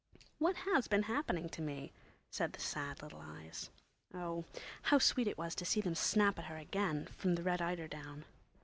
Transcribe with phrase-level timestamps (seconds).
[0.39, 1.93] "What has been happening to me?"
[2.31, 3.69] said the sad little eyes.
[4.15, 4.45] Oh,
[4.81, 8.25] how sweet it was to see them snap at her again from the red eiderdown!...